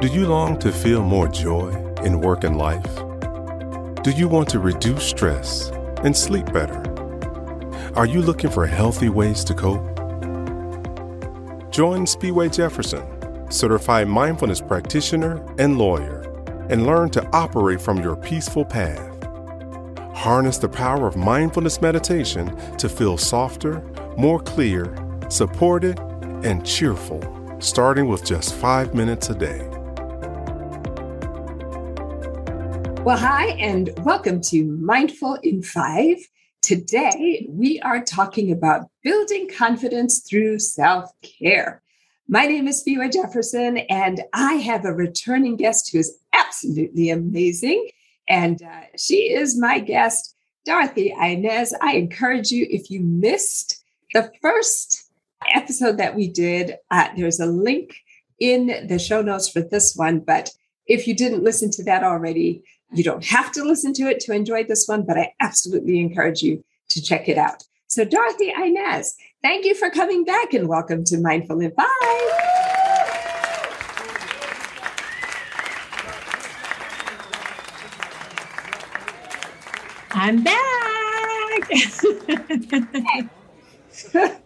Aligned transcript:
Do 0.00 0.06
you 0.06 0.26
long 0.26 0.58
to 0.60 0.72
feel 0.72 1.02
more 1.02 1.28
joy 1.28 1.68
in 2.02 2.22
work 2.22 2.44
and 2.44 2.56
life? 2.56 2.96
Do 4.02 4.10
you 4.10 4.28
want 4.28 4.48
to 4.48 4.58
reduce 4.58 5.04
stress 5.04 5.68
and 6.02 6.16
sleep 6.16 6.50
better? 6.54 6.82
Are 7.96 8.06
you 8.06 8.22
looking 8.22 8.48
for 8.48 8.64
healthy 8.64 9.10
ways 9.10 9.44
to 9.44 9.52
cope? 9.52 9.84
Join 11.70 12.06
Speedway 12.06 12.48
Jefferson, 12.48 13.04
certified 13.50 14.08
mindfulness 14.08 14.62
practitioner 14.62 15.44
and 15.58 15.76
lawyer, 15.76 16.22
and 16.70 16.86
learn 16.86 17.10
to 17.10 17.28
operate 17.34 17.82
from 17.82 17.98
your 18.02 18.16
peaceful 18.16 18.64
path. 18.64 19.22
Harness 20.14 20.56
the 20.56 20.70
power 20.70 21.08
of 21.08 21.16
mindfulness 21.16 21.82
meditation 21.82 22.56
to 22.78 22.88
feel 22.88 23.18
softer, 23.18 23.82
more 24.16 24.40
clear, 24.40 24.96
supported, 25.28 25.98
and 26.42 26.64
cheerful, 26.64 27.20
starting 27.58 28.08
with 28.08 28.24
just 28.24 28.54
five 28.54 28.94
minutes 28.94 29.28
a 29.28 29.34
day. 29.34 29.70
Well, 33.02 33.16
hi, 33.16 33.46
and 33.52 33.88
welcome 34.04 34.42
to 34.42 34.62
Mindful 34.62 35.36
in 35.36 35.62
Five. 35.62 36.18
Today, 36.60 37.46
we 37.48 37.80
are 37.80 38.04
talking 38.04 38.52
about 38.52 38.88
building 39.02 39.48
confidence 39.48 40.20
through 40.20 40.58
self 40.58 41.10
care. 41.22 41.82
My 42.28 42.44
name 42.44 42.68
is 42.68 42.80
Speedway 42.80 43.08
Jefferson, 43.08 43.78
and 43.78 44.20
I 44.34 44.54
have 44.54 44.84
a 44.84 44.92
returning 44.92 45.56
guest 45.56 45.90
who 45.90 45.98
is 45.98 46.18
absolutely 46.34 47.08
amazing. 47.08 47.88
And 48.28 48.62
uh, 48.62 48.82
she 48.98 49.32
is 49.32 49.58
my 49.58 49.78
guest, 49.78 50.36
Dorothy 50.66 51.10
Inez. 51.18 51.74
I 51.80 51.94
encourage 51.94 52.50
you, 52.50 52.66
if 52.68 52.90
you 52.90 53.00
missed 53.00 53.82
the 54.12 54.30
first 54.42 55.10
episode 55.54 55.96
that 55.96 56.14
we 56.14 56.28
did, 56.28 56.76
uh, 56.90 57.08
there's 57.16 57.40
a 57.40 57.46
link 57.46 57.94
in 58.38 58.86
the 58.88 58.98
show 58.98 59.22
notes 59.22 59.48
for 59.48 59.62
this 59.62 59.96
one. 59.96 60.20
But 60.20 60.50
if 60.86 61.06
you 61.08 61.14
didn't 61.14 61.42
listen 61.42 61.70
to 61.72 61.84
that 61.84 62.04
already, 62.04 62.62
you 62.92 63.04
don't 63.04 63.24
have 63.24 63.52
to 63.52 63.62
listen 63.62 63.92
to 63.94 64.08
it 64.08 64.18
to 64.20 64.32
enjoy 64.32 64.64
this 64.64 64.88
one, 64.88 65.04
but 65.04 65.16
I 65.16 65.32
absolutely 65.40 66.00
encourage 66.00 66.42
you 66.42 66.64
to 66.88 67.00
check 67.00 67.28
it 67.28 67.38
out. 67.38 67.62
So, 67.86 68.04
Dorothy 68.04 68.52
Inez, 68.52 69.14
thank 69.42 69.64
you 69.64 69.74
for 69.74 69.90
coming 69.90 70.24
back 70.24 70.52
and 70.54 70.68
welcome 70.68 71.04
to 71.04 71.18
Mindful 71.18 71.60
in 71.60 71.72
Five. 71.72 71.86
I'm 80.12 80.42
back. 80.42 81.72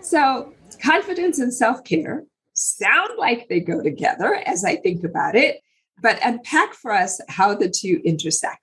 so, 0.00 0.54
confidence 0.80 1.40
and 1.40 1.52
self 1.52 1.82
care 1.84 2.24
sound 2.54 3.10
like 3.18 3.48
they 3.48 3.60
go 3.60 3.82
together 3.82 4.40
as 4.46 4.64
I 4.64 4.76
think 4.76 5.04
about 5.04 5.34
it, 5.34 5.60
but 6.04 6.20
unpack 6.22 6.74
for 6.74 6.92
us 6.92 7.18
how 7.30 7.54
the 7.54 7.68
two 7.68 8.00
intersect. 8.04 8.58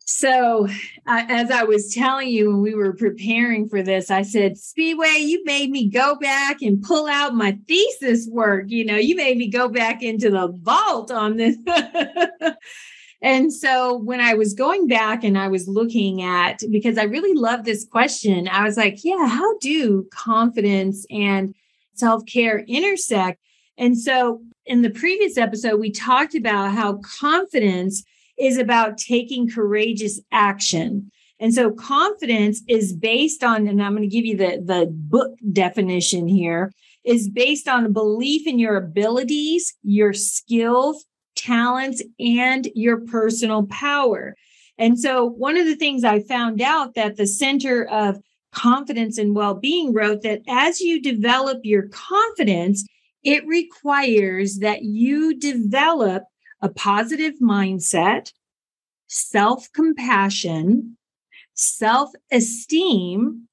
So, 0.00 0.66
uh, 1.06 1.24
as 1.28 1.50
I 1.50 1.62
was 1.62 1.94
telling 1.94 2.28
you 2.28 2.50
when 2.50 2.60
we 2.60 2.74
were 2.74 2.92
preparing 2.92 3.68
for 3.68 3.80
this, 3.80 4.10
I 4.10 4.20
said, 4.20 4.58
Speedway, 4.58 5.18
you 5.20 5.42
made 5.44 5.70
me 5.70 5.88
go 5.88 6.16
back 6.16 6.60
and 6.60 6.82
pull 6.82 7.06
out 7.06 7.34
my 7.34 7.56
thesis 7.66 8.28
work. 8.28 8.66
You 8.68 8.84
know, 8.84 8.96
you 8.96 9.16
made 9.16 9.38
me 9.38 9.48
go 9.48 9.68
back 9.68 10.02
into 10.02 10.28
the 10.30 10.48
vault 10.62 11.10
on 11.10 11.36
this. 11.38 11.56
And 13.22 13.50
so 13.50 13.96
when 13.96 14.20
I 14.20 14.34
was 14.34 14.52
going 14.52 14.86
back 14.86 15.24
and 15.24 15.38
I 15.38 15.48
was 15.48 15.66
looking 15.66 16.20
at, 16.20 16.62
because 16.70 16.98
I 16.98 17.04
really 17.04 17.32
love 17.32 17.64
this 17.64 17.86
question, 17.86 18.48
I 18.48 18.64
was 18.64 18.76
like, 18.76 19.02
yeah, 19.02 19.26
how 19.26 19.56
do 19.60 20.06
confidence 20.12 21.06
and 21.10 21.54
self 21.94 22.26
care 22.26 22.58
intersect? 22.68 23.40
And 23.76 23.98
so 23.98 24.40
in 24.66 24.82
the 24.82 24.90
previous 24.90 25.36
episode, 25.36 25.80
we 25.80 25.90
talked 25.90 26.34
about 26.34 26.72
how 26.72 26.98
confidence 26.98 28.04
is 28.38 28.58
about 28.58 28.98
taking 28.98 29.48
courageous 29.48 30.20
action. 30.32 31.10
And 31.40 31.52
so 31.52 31.70
confidence 31.70 32.62
is 32.68 32.92
based 32.92 33.44
on, 33.44 33.66
and 33.66 33.82
I'm 33.82 33.96
going 33.96 34.08
to 34.08 34.14
give 34.14 34.24
you 34.24 34.36
the, 34.36 34.62
the 34.64 34.86
book 34.90 35.32
definition 35.52 36.28
here, 36.28 36.72
is 37.04 37.28
based 37.28 37.68
on 37.68 37.84
a 37.84 37.90
belief 37.90 38.46
in 38.46 38.58
your 38.58 38.76
abilities, 38.76 39.74
your 39.82 40.12
skills, 40.12 41.04
talents, 41.36 42.02
and 42.18 42.68
your 42.74 43.00
personal 43.00 43.66
power. 43.66 44.34
And 44.78 44.98
so, 44.98 45.26
one 45.26 45.56
of 45.56 45.66
the 45.66 45.76
things 45.76 46.02
I 46.02 46.20
found 46.20 46.60
out 46.60 46.94
that 46.94 47.16
the 47.16 47.26
Center 47.26 47.84
of 47.84 48.20
Confidence 48.52 49.18
and 49.18 49.34
Well-being 49.34 49.92
wrote 49.92 50.22
that 50.22 50.40
as 50.48 50.80
you 50.80 51.00
develop 51.00 51.60
your 51.62 51.88
confidence, 51.88 52.84
it 53.24 53.46
requires 53.46 54.58
that 54.58 54.82
you 54.82 55.36
develop 55.38 56.24
a 56.60 56.68
positive 56.68 57.34
mindset, 57.40 58.32
self 59.08 59.72
compassion, 59.72 60.96
self 61.54 62.10
esteem, 62.30 63.48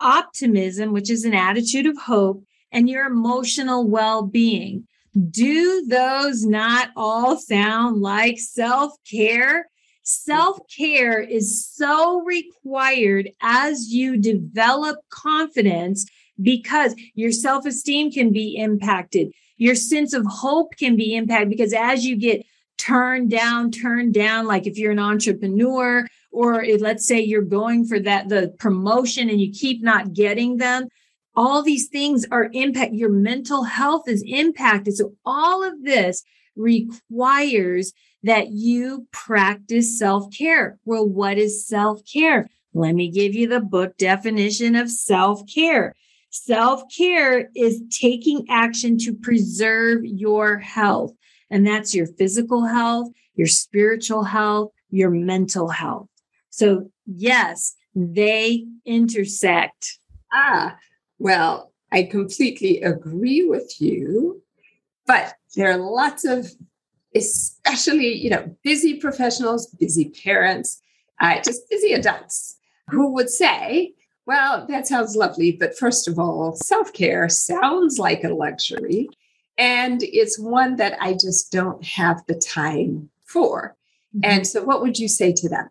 optimism, 0.00 0.92
which 0.92 1.10
is 1.10 1.24
an 1.24 1.34
attitude 1.34 1.86
of 1.86 1.96
hope, 1.98 2.44
and 2.70 2.88
your 2.88 3.06
emotional 3.06 3.88
well 3.88 4.22
being. 4.22 4.86
Do 5.30 5.86
those 5.86 6.44
not 6.44 6.90
all 6.94 7.38
sound 7.38 8.02
like 8.02 8.38
self 8.38 8.92
care? 9.10 9.68
Self 10.02 10.58
care 10.76 11.20
is 11.20 11.66
so 11.66 12.22
required 12.22 13.30
as 13.40 13.88
you 13.88 14.18
develop 14.18 14.98
confidence 15.10 16.06
because 16.40 16.94
your 17.14 17.32
self 17.32 17.66
esteem 17.66 18.10
can 18.10 18.32
be 18.32 18.56
impacted. 18.56 19.32
Your 19.56 19.74
sense 19.74 20.12
of 20.12 20.26
hope 20.26 20.76
can 20.76 20.96
be 20.96 21.14
impacted 21.14 21.50
because 21.50 21.72
as 21.72 22.04
you 22.04 22.16
get 22.16 22.44
turned 22.78 23.30
down, 23.30 23.70
turned 23.70 24.14
down, 24.14 24.46
like 24.46 24.66
if 24.66 24.78
you're 24.78 24.92
an 24.92 24.98
entrepreneur 24.98 26.06
or 26.30 26.62
if, 26.62 26.80
let's 26.80 27.06
say 27.06 27.20
you're 27.20 27.42
going 27.42 27.86
for 27.86 27.98
that, 28.00 28.28
the 28.28 28.54
promotion 28.58 29.30
and 29.30 29.40
you 29.40 29.50
keep 29.50 29.82
not 29.82 30.12
getting 30.12 30.58
them, 30.58 30.88
all 31.34 31.62
these 31.62 31.88
things 31.88 32.26
are 32.30 32.50
impact 32.52 32.94
your 32.94 33.10
mental 33.10 33.64
health 33.64 34.08
is 34.08 34.22
impacted. 34.26 34.96
So 34.96 35.14
all 35.24 35.62
of 35.62 35.84
this 35.84 36.22
requires 36.54 37.92
that 38.22 38.48
you 38.50 39.06
practice 39.12 39.98
self-care. 39.98 40.78
Well 40.84 41.06
what 41.06 41.38
is 41.38 41.66
self-care? 41.66 42.48
Let 42.74 42.94
me 42.94 43.10
give 43.10 43.34
you 43.34 43.48
the 43.48 43.60
book 43.60 43.96
definition 43.96 44.76
of 44.76 44.90
self-care 46.44 47.40
self-care 47.40 47.50
is 47.54 47.82
taking 47.90 48.44
action 48.48 48.98
to 48.98 49.14
preserve 49.14 50.04
your 50.04 50.58
health 50.58 51.12
and 51.50 51.66
that's 51.66 51.94
your 51.94 52.06
physical 52.06 52.64
health 52.64 53.08
your 53.34 53.46
spiritual 53.46 54.24
health 54.24 54.70
your 54.90 55.10
mental 55.10 55.68
health. 55.68 56.08
So 56.50 56.90
yes 57.06 57.74
they 57.94 58.66
intersect. 58.84 59.98
Ah 60.32 60.76
well, 61.18 61.72
I 61.92 62.02
completely 62.02 62.82
agree 62.82 63.44
with 63.44 63.80
you, 63.80 64.42
but 65.06 65.34
there 65.54 65.70
are 65.70 65.78
lots 65.78 66.24
of, 66.24 66.50
especially, 67.14 68.12
you 68.12 68.30
know, 68.30 68.54
busy 68.62 68.94
professionals, 68.94 69.68
busy 69.68 70.12
parents, 70.24 70.82
uh, 71.20 71.40
just 71.42 71.68
busy 71.70 71.92
adults 71.92 72.58
who 72.90 73.12
would 73.14 73.30
say, 73.30 73.94
well, 74.26 74.66
that 74.68 74.88
sounds 74.88 75.14
lovely, 75.14 75.52
but 75.52 75.78
first 75.78 76.08
of 76.08 76.18
all, 76.18 76.56
self 76.56 76.92
care 76.92 77.28
sounds 77.28 77.98
like 77.98 78.24
a 78.24 78.34
luxury. 78.34 79.08
And 79.56 80.02
it's 80.02 80.38
one 80.38 80.76
that 80.76 80.98
I 81.00 81.12
just 81.12 81.50
don't 81.50 81.82
have 81.84 82.26
the 82.26 82.34
time 82.34 83.08
for. 83.24 83.76
Mm-hmm. 84.14 84.30
And 84.30 84.46
so, 84.46 84.64
what 84.64 84.82
would 84.82 84.98
you 84.98 85.08
say 85.08 85.32
to 85.32 85.48
them? 85.48 85.70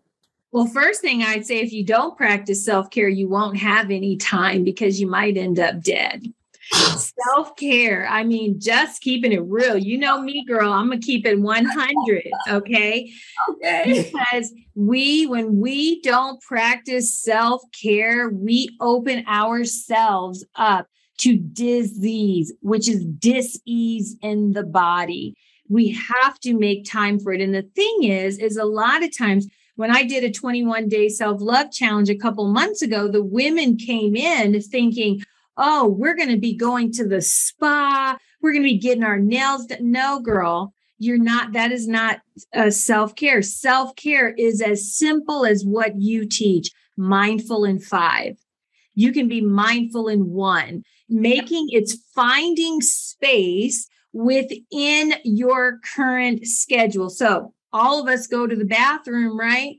Well, 0.51 0.67
first 0.67 1.01
thing 1.01 1.21
I'd 1.21 1.45
say 1.45 1.59
if 1.59 1.73
you 1.73 1.83
don't 1.83 2.15
practice 2.15 2.63
self 2.63 2.89
care, 2.89 3.09
you 3.09 3.27
won't 3.27 3.57
have 3.57 3.91
any 3.91 4.15
time 4.15 4.63
because 4.63 5.01
you 5.01 5.07
might 5.07 5.35
end 5.35 5.59
up 5.59 5.81
dead. 5.81 6.23
Self 6.71 7.55
care, 7.55 8.07
I 8.09 8.23
mean, 8.23 8.59
just 8.59 9.01
keeping 9.01 9.31
it 9.31 9.43
real. 9.43 9.77
You 9.77 9.97
know 9.97 10.21
me, 10.21 10.43
girl, 10.45 10.71
I'm 10.71 10.87
going 10.87 10.99
to 10.99 11.05
keep 11.05 11.25
it 11.25 11.39
100. 11.39 12.23
Okay. 12.49 13.11
Okay. 13.49 14.11
Because 14.11 14.51
we, 14.73 15.27
when 15.27 15.59
we 15.59 16.01
don't 16.01 16.41
practice 16.41 17.17
self 17.17 17.61
care, 17.71 18.29
we 18.29 18.75
open 18.81 19.25
ourselves 19.27 20.45
up 20.55 20.87
to 21.17 21.37
disease, 21.37 22.53
which 22.61 22.89
is 22.89 23.05
dis-ease 23.05 24.17
in 24.21 24.53
the 24.53 24.63
body. 24.63 25.35
We 25.69 25.91
have 25.91 26.39
to 26.41 26.57
make 26.57 26.89
time 26.89 27.19
for 27.19 27.31
it. 27.31 27.41
And 27.41 27.53
the 27.53 27.63
thing 27.75 28.03
is, 28.03 28.37
is 28.37 28.57
a 28.57 28.65
lot 28.65 29.03
of 29.03 29.15
times 29.15 29.47
when 29.75 29.91
I 29.91 30.03
did 30.03 30.23
a 30.23 30.31
21 30.31 30.87
day 30.89 31.09
self 31.09 31.41
love 31.41 31.71
challenge 31.71 32.09
a 32.09 32.17
couple 32.17 32.47
months 32.47 32.81
ago, 32.81 33.07
the 33.07 33.23
women 33.23 33.77
came 33.77 34.15
in 34.15 34.59
thinking, 34.61 35.23
oh, 35.57 35.87
we're 35.87 36.15
going 36.15 36.29
to 36.29 36.39
be 36.39 36.55
going 36.55 36.91
to 36.93 37.07
the 37.07 37.21
spa. 37.21 38.17
We're 38.41 38.51
going 38.51 38.63
to 38.63 38.69
be 38.69 38.77
getting 38.77 39.03
our 39.03 39.19
nails 39.19 39.65
done. 39.65 39.91
No, 39.91 40.19
girl, 40.19 40.73
you're 40.97 41.17
not. 41.17 41.53
That 41.53 41.71
is 41.71 41.87
not 41.87 42.21
uh, 42.53 42.71
self 42.71 43.15
care. 43.15 43.41
Self 43.41 43.95
care 43.95 44.29
is 44.29 44.61
as 44.61 44.95
simple 44.95 45.45
as 45.45 45.65
what 45.65 45.99
you 45.99 46.25
teach 46.27 46.71
mindful 46.97 47.65
in 47.65 47.79
five. 47.79 48.37
You 48.93 49.11
can 49.11 49.27
be 49.27 49.41
mindful 49.41 50.07
in 50.07 50.29
one, 50.29 50.83
making 51.09 51.67
it's 51.69 51.97
finding 52.13 52.81
space 52.81 53.87
within 54.13 55.15
your 55.25 55.79
current 55.95 56.45
schedule. 56.45 57.09
So 57.09 57.53
all 57.73 58.01
of 58.01 58.07
us 58.07 58.27
go 58.27 58.47
to 58.47 58.55
the 58.55 58.65
bathroom, 58.65 59.37
right? 59.37 59.75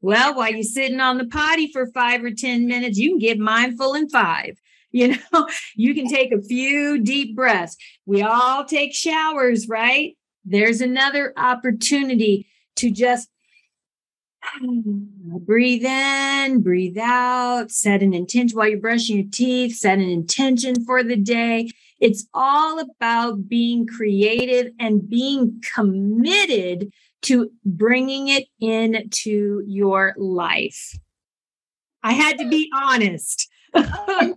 Well, 0.00 0.36
while 0.36 0.52
you're 0.52 0.62
sitting 0.62 1.00
on 1.00 1.18
the 1.18 1.26
potty 1.26 1.70
for 1.72 1.86
five 1.86 2.22
or 2.24 2.30
10 2.30 2.66
minutes, 2.66 2.98
you 2.98 3.10
can 3.10 3.18
get 3.18 3.38
mindful 3.38 3.94
in 3.94 4.08
five. 4.08 4.60
You 4.92 5.16
know, 5.32 5.48
you 5.74 5.94
can 5.94 6.06
take 6.06 6.32
a 6.32 6.42
few 6.42 6.98
deep 7.02 7.34
breaths. 7.34 7.76
We 8.06 8.22
all 8.22 8.64
take 8.64 8.94
showers, 8.94 9.68
right? 9.68 10.16
There's 10.44 10.80
another 10.80 11.32
opportunity 11.36 12.46
to 12.76 12.90
just 12.90 13.28
breathe 14.60 15.84
in, 15.84 16.62
breathe 16.62 16.98
out, 16.98 17.70
set 17.70 18.02
an 18.02 18.14
intention 18.14 18.56
while 18.56 18.68
you're 18.68 18.80
brushing 18.80 19.16
your 19.16 19.30
teeth, 19.30 19.76
set 19.76 19.98
an 19.98 20.08
intention 20.08 20.84
for 20.84 21.02
the 21.02 21.16
day. 21.16 21.70
It's 22.00 22.26
all 22.34 22.80
about 22.80 23.48
being 23.48 23.86
creative 23.86 24.72
and 24.80 25.08
being 25.08 25.62
committed 25.74 26.92
to 27.22 27.50
bringing 27.64 28.28
it 28.28 28.46
into 28.60 29.62
your 29.66 30.14
life. 30.18 30.98
I 32.02 32.12
had 32.12 32.38
to 32.38 32.48
be 32.48 32.70
honest. 32.74 33.48
Oh, 33.74 34.34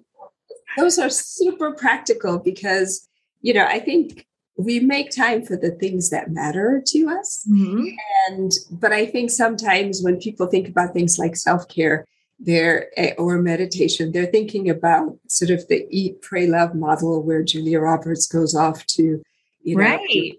Those 0.78 1.00
are 1.00 1.10
super 1.10 1.72
practical 1.72 2.40
because, 2.40 3.08
you 3.42 3.54
know, 3.54 3.66
I 3.66 3.80
think 3.80 4.26
we 4.58 4.80
make 4.80 5.12
time 5.12 5.46
for 5.46 5.58
the 5.58 5.72
things 5.72 6.10
that 6.10 6.32
matter 6.32 6.82
to 6.88 7.10
us. 7.10 7.46
Mm-hmm. 7.50 7.88
And, 8.28 8.52
but 8.72 8.94
I 8.94 9.06
think 9.06 9.32
sometimes 9.32 10.02
when 10.02 10.18
people 10.18 10.48
think 10.48 10.68
about 10.68 10.94
things 10.94 11.18
like 11.20 11.36
self 11.36 11.68
care, 11.68 12.06
they're 12.38 12.90
eh, 12.98 13.14
or 13.18 13.38
meditation 13.38 14.12
they're 14.12 14.26
thinking 14.26 14.70
about 14.70 15.18
sort 15.30 15.50
of 15.50 15.66
the 15.70 15.88
eat 15.90 16.22
pray 16.22 16.46
love 16.46 16.76
model 16.76 17.24
where 17.24 17.42
julia 17.42 17.80
roberts 17.80 18.28
goes 18.28 18.54
off 18.54 18.86
to 18.88 19.24
you 19.66 19.76
know, 19.76 19.84
right. 19.84 20.38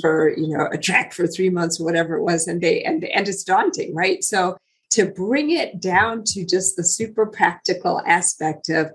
for 0.00 0.36
you 0.36 0.48
know 0.48 0.68
a 0.72 0.76
track 0.76 1.12
for 1.12 1.26
three 1.28 1.50
months 1.50 1.80
or 1.80 1.84
whatever 1.84 2.16
it 2.16 2.22
was, 2.22 2.48
and 2.48 2.60
they 2.60 2.82
and 2.82 3.04
and 3.04 3.28
it's 3.28 3.44
daunting, 3.44 3.94
right? 3.94 4.24
So 4.24 4.58
to 4.90 5.06
bring 5.06 5.50
it 5.50 5.80
down 5.80 6.24
to 6.26 6.44
just 6.44 6.76
the 6.76 6.82
super 6.82 7.26
practical 7.26 8.02
aspect 8.06 8.68
of 8.68 8.90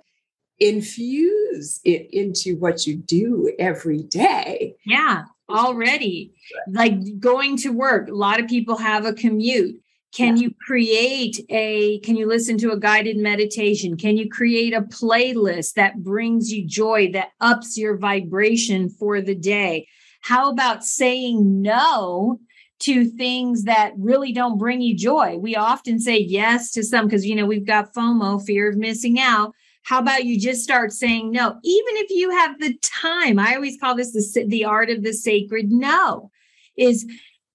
infuse 0.62 1.82
it 1.84 2.08
into 2.14 2.56
what 2.58 2.86
you 2.86 2.96
do 2.96 3.52
every 3.60 4.04
day. 4.04 4.76
Yeah, 4.86 5.24
already. 5.50 6.34
Like 6.70 7.20
going 7.20 7.58
to 7.58 7.70
work, 7.70 8.08
a 8.08 8.14
lot 8.14 8.40
of 8.40 8.48
people 8.48 8.78
have 8.78 9.06
a 9.06 9.14
commute. 9.14 9.82
Can 10.14 10.36
yeah. 10.36 10.44
you 10.44 10.56
create 10.66 11.40
a, 11.50 12.00
can 12.00 12.16
you 12.16 12.28
listen 12.28 12.58
to 12.60 12.72
a 12.72 12.80
guided 12.80 13.18
meditation? 13.18 13.98
Can 13.98 14.18
you 14.18 14.30
create 14.30 14.74
a 14.74 14.82
playlist 14.82 15.74
that 15.74 16.04
brings 16.04 16.52
you 16.52 16.68
joy, 16.68 17.12
that 17.14 17.30
ups 17.40 17.78
your 17.78 17.98
vibration 17.98 18.90
for 18.90 19.22
the 19.22 19.36
day? 19.36 19.88
How 20.22 20.52
about 20.52 20.84
saying 20.84 21.62
no 21.62 22.40
to 22.80 23.06
things 23.06 23.64
that 23.64 23.94
really 23.98 24.34
don't 24.34 24.58
bring 24.58 24.82
you 24.82 24.96
joy? 24.96 25.38
We 25.38 25.56
often 25.56 25.98
say 25.98 26.20
yes 26.20 26.72
to 26.74 26.84
some 26.84 27.08
because, 27.08 27.26
you 27.26 27.36
know, 27.36 27.46
we've 27.46 27.66
got 27.66 27.94
FOMO, 27.94 28.44
fear 28.46 28.70
of 28.70 28.78
missing 28.78 29.18
out. 29.18 29.54
How 29.84 30.00
about 30.00 30.26
you 30.26 30.40
just 30.40 30.64
start 30.64 30.92
saying 30.92 31.32
no, 31.32 31.60
even 31.64 31.98
if 31.98 32.10
you 32.12 32.30
have 32.30 32.60
the 32.60 32.78
time? 32.82 33.40
I 33.40 33.56
always 33.56 33.80
call 33.80 33.96
this 33.96 34.14
the, 34.14 34.46
the 34.48 34.66
art 34.66 34.90
of 34.90 35.04
the 35.04 35.14
sacred 35.14 35.72
no 35.72 36.32
is 36.78 37.06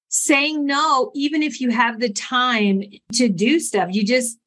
saying 0.08 0.66
no, 0.66 1.10
even 1.14 1.42
if 1.42 1.60
you 1.60 1.70
have 1.70 2.00
the 2.00 2.12
time 2.12 2.82
to 3.14 3.28
do 3.28 3.60
stuff, 3.60 3.90
you 3.92 4.04
just 4.04 4.38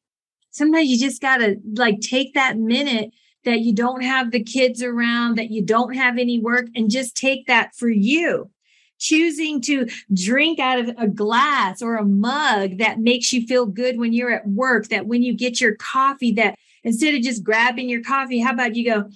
sometimes 0.50 0.88
you 0.88 0.98
just 0.98 1.22
got 1.22 1.38
to 1.38 1.56
like 1.74 2.00
take 2.00 2.34
that 2.34 2.58
minute 2.58 3.10
that 3.44 3.60
you 3.60 3.72
don't 3.72 4.02
have 4.02 4.30
the 4.30 4.42
kids 4.42 4.82
around, 4.82 5.36
that 5.38 5.50
you 5.50 5.62
don't 5.62 5.94
have 5.94 6.18
any 6.18 6.38
work, 6.38 6.66
and 6.74 6.90
just 6.90 7.16
take 7.16 7.46
that 7.46 7.74
for 7.74 7.88
you. 7.88 8.50
Choosing 8.98 9.62
to 9.62 9.88
drink 10.12 10.58
out 10.58 10.78
of 10.78 10.90
a 10.98 11.08
glass 11.08 11.80
or 11.80 11.96
a 11.96 12.04
mug 12.04 12.76
that 12.78 12.98
makes 12.98 13.32
you 13.32 13.46
feel 13.46 13.64
good 13.64 13.98
when 13.98 14.12
you're 14.12 14.30
at 14.30 14.46
work, 14.46 14.88
that 14.88 15.06
when 15.06 15.22
you 15.22 15.32
get 15.32 15.58
your 15.58 15.74
coffee, 15.76 16.32
that 16.32 16.54
instead 16.84 17.14
of 17.14 17.22
just 17.22 17.44
grabbing 17.44 17.88
your 17.88 18.02
coffee, 18.02 18.40
how 18.40 18.52
about 18.52 18.74
you 18.74 18.84
go, 18.84 19.10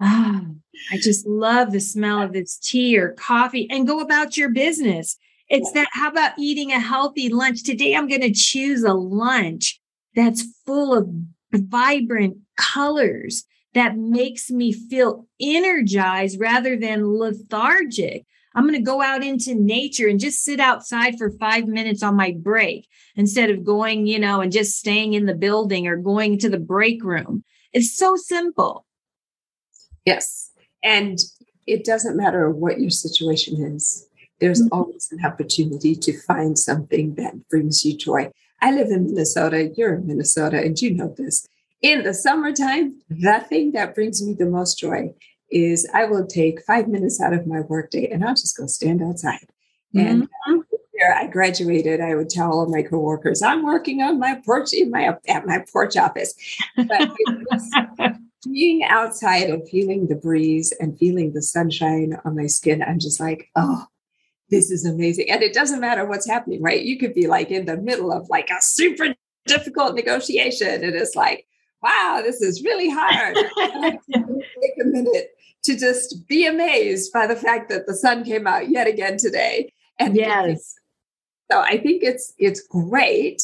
ah, 0.00 0.42
oh, 0.44 0.54
I 0.92 0.98
just 0.98 1.26
love 1.26 1.72
the 1.72 1.80
smell 1.80 2.20
of 2.20 2.32
this 2.32 2.58
tea 2.58 2.98
or 2.98 3.12
coffee 3.12 3.66
and 3.70 3.86
go 3.86 4.00
about 4.00 4.36
your 4.36 4.50
business. 4.50 5.16
It's 5.48 5.70
that, 5.72 5.88
how 5.92 6.10
about 6.10 6.32
eating 6.38 6.72
a 6.72 6.80
healthy 6.80 7.28
lunch? 7.28 7.62
Today, 7.62 7.94
I'm 7.94 8.08
going 8.08 8.20
to 8.20 8.32
choose 8.32 8.82
a 8.82 8.94
lunch 8.94 9.80
that's 10.14 10.44
full 10.66 10.96
of 10.96 11.08
vibrant 11.52 12.38
colors 12.56 13.44
that 13.74 13.96
makes 13.96 14.50
me 14.50 14.72
feel 14.72 15.28
energized 15.40 16.40
rather 16.40 16.76
than 16.76 17.18
lethargic. 17.18 18.24
I'm 18.56 18.64
going 18.64 18.74
to 18.74 18.80
go 18.80 19.02
out 19.02 19.22
into 19.22 19.54
nature 19.54 20.08
and 20.08 20.18
just 20.18 20.42
sit 20.42 20.60
outside 20.60 21.18
for 21.18 21.30
five 21.30 21.66
minutes 21.66 22.02
on 22.02 22.16
my 22.16 22.34
break 22.36 22.88
instead 23.14 23.50
of 23.50 23.64
going, 23.64 24.06
you 24.06 24.18
know, 24.18 24.40
and 24.40 24.50
just 24.50 24.78
staying 24.78 25.12
in 25.12 25.26
the 25.26 25.34
building 25.34 25.86
or 25.86 25.96
going 25.96 26.38
to 26.38 26.48
the 26.48 26.58
break 26.58 27.04
room. 27.04 27.44
It's 27.74 27.96
so 27.96 28.16
simple. 28.16 28.86
Yes. 30.06 30.50
And 30.82 31.18
it 31.66 31.84
doesn't 31.84 32.16
matter 32.16 32.50
what 32.50 32.80
your 32.80 32.90
situation 32.90 33.62
is, 33.62 34.08
there's 34.40 34.62
mm-hmm. 34.62 34.78
always 34.78 35.08
an 35.12 35.24
opportunity 35.24 35.94
to 35.94 36.20
find 36.22 36.58
something 36.58 37.14
that 37.16 37.48
brings 37.48 37.84
you 37.84 37.96
joy. 37.96 38.30
I 38.62 38.72
live 38.72 38.88
in 38.88 39.06
Minnesota, 39.06 39.70
you're 39.76 39.94
in 39.94 40.06
Minnesota, 40.06 40.58
and 40.58 40.80
you 40.80 40.94
know 40.94 41.14
this. 41.16 41.46
In 41.82 42.04
the 42.04 42.14
summertime, 42.14 43.00
the 43.10 43.44
thing 43.48 43.72
that 43.72 43.94
brings 43.94 44.22
me 44.22 44.32
the 44.32 44.46
most 44.46 44.78
joy 44.78 45.14
is 45.50 45.88
I 45.94 46.04
will 46.06 46.26
take 46.26 46.62
five 46.62 46.88
minutes 46.88 47.20
out 47.20 47.32
of 47.32 47.46
my 47.46 47.60
workday 47.60 48.08
and 48.08 48.24
I'll 48.24 48.34
just 48.34 48.56
go 48.56 48.66
stand 48.66 49.02
outside. 49.02 49.46
Mm-hmm. 49.94 50.06
And 50.06 50.28
um, 50.48 50.64
I 51.14 51.26
graduated, 51.26 52.00
I 52.00 52.14
would 52.14 52.30
tell 52.30 52.52
all 52.52 52.66
my 52.66 52.82
coworkers, 52.82 53.42
I'm 53.42 53.62
working 53.62 54.02
on 54.02 54.18
my 54.18 54.40
porch 54.44 54.72
in 54.72 54.90
my 54.90 55.16
at 55.28 55.46
my 55.46 55.64
porch 55.72 55.96
office. 55.96 56.34
But 56.76 57.10
being 58.44 58.84
outside 58.84 59.50
and 59.50 59.68
feeling 59.68 60.06
the 60.06 60.14
breeze 60.14 60.72
and 60.80 60.98
feeling 60.98 61.32
the 61.32 61.42
sunshine 61.42 62.18
on 62.24 62.36
my 62.36 62.46
skin, 62.46 62.82
I'm 62.82 62.98
just 62.98 63.20
like, 63.20 63.50
oh, 63.56 63.86
this 64.50 64.70
is 64.70 64.84
amazing. 64.84 65.30
And 65.30 65.42
it 65.42 65.52
doesn't 65.52 65.80
matter 65.80 66.06
what's 66.06 66.28
happening, 66.28 66.62
right? 66.62 66.82
You 66.82 66.98
could 66.98 67.14
be 67.14 67.26
like 67.26 67.50
in 67.50 67.66
the 67.66 67.76
middle 67.76 68.12
of 68.12 68.28
like 68.28 68.48
a 68.50 68.62
super 68.62 69.14
difficult 69.46 69.94
negotiation. 69.94 70.84
And 70.84 70.94
it's 70.94 71.16
like, 71.16 71.46
wow, 71.82 72.20
this 72.22 72.40
is 72.40 72.62
really 72.62 72.88
hard. 72.90 73.34
take 74.14 74.72
a 74.80 74.84
minute 74.84 75.35
to 75.66 75.76
just 75.76 76.26
be 76.26 76.46
amazed 76.46 77.12
by 77.12 77.26
the 77.26 77.36
fact 77.36 77.68
that 77.68 77.86
the 77.86 77.94
sun 77.94 78.24
came 78.24 78.46
out 78.46 78.70
yet 78.70 78.86
again 78.86 79.16
today. 79.18 79.72
And 79.98 80.16
yes. 80.16 80.74
So 81.50 81.60
I 81.60 81.78
think 81.78 82.02
it's 82.02 82.32
it's 82.38 82.60
great, 82.60 83.42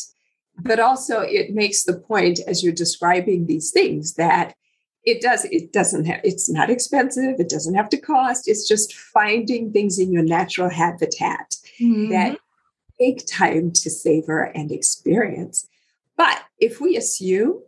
but 0.59 0.81
also 0.81 1.21
it 1.21 1.55
makes 1.55 1.85
the 1.85 1.99
point 1.99 2.41
as 2.47 2.62
you're 2.62 2.73
describing 2.73 3.47
these 3.47 3.71
things 3.71 4.14
that 4.14 4.55
it 5.05 5.21
does 5.21 5.45
it 5.47 5.73
doesn't 5.73 6.05
have 6.05 6.21
it's 6.23 6.49
not 6.49 6.71
expensive 6.71 7.35
it 7.38 7.49
doesn't 7.49 7.75
have 7.75 7.88
to 7.88 8.00
cost 8.00 8.49
it's 8.49 8.69
just 8.69 8.95
finding 8.95 9.73
things 9.73 9.99
in 9.99 10.12
your 10.12 10.23
natural 10.23 10.71
habitat 10.71 11.57
mm-hmm. 11.81 12.11
that 12.11 12.38
take 13.00 13.26
time 13.26 13.73
to 13.73 13.91
savor 13.91 14.43
and 14.55 14.71
experience 14.71 15.67
but 16.17 16.43
if 16.61 16.81
we 16.81 16.97
assume 16.97 17.61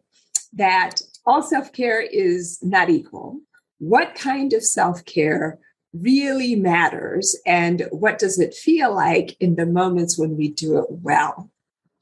that 0.52 1.00
all 1.26 1.42
self-care 1.42 2.00
is 2.00 2.58
not 2.62 2.88
equal 2.88 3.40
what 3.78 4.14
kind 4.14 4.52
of 4.52 4.62
self-care 4.62 5.58
really 5.92 6.56
matters 6.56 7.36
and 7.46 7.86
what 7.90 8.18
does 8.18 8.38
it 8.40 8.52
feel 8.54 8.94
like 8.94 9.36
in 9.40 9.54
the 9.54 9.66
moments 9.66 10.18
when 10.18 10.36
we 10.36 10.48
do 10.48 10.78
it 10.78 10.86
well 10.88 11.50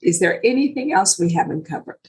is 0.00 0.18
there 0.18 0.40
anything 0.44 0.92
else 0.92 1.18
we 1.18 1.32
haven't 1.32 1.68
covered 1.68 2.08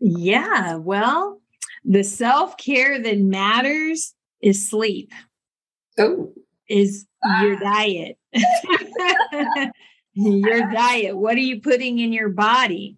yeah 0.00 0.74
well 0.74 1.40
the 1.86 2.02
self 2.02 2.56
care 2.56 3.00
that 3.00 3.18
matters 3.18 4.14
is 4.42 4.68
sleep. 4.68 5.12
Oh. 5.98 6.32
Is 6.68 7.06
ah. 7.24 7.42
your 7.42 7.56
diet. 7.58 8.18
your 10.14 10.72
diet. 10.72 11.16
What 11.16 11.36
are 11.36 11.40
you 11.40 11.60
putting 11.60 12.00
in 12.00 12.12
your 12.12 12.28
body? 12.28 12.96